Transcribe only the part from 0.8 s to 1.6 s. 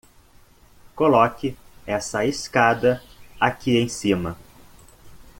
Coloque